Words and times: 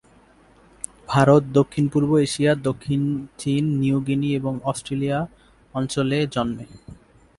ভারত, 1.07 1.43
দক্ষিণ-পুর্ব 1.53 2.11
এশিয়া, 2.17 2.51
দক্ষিণ 2.63 3.01
চীন, 3.37 3.63
নিউ 3.79 3.97
গিনি 4.01 4.29
এবং 4.35 4.59
অস্ট্রেলিয়া 4.63 5.17
অঞ্চলে 5.73 6.27
জন্মে। 6.31 6.65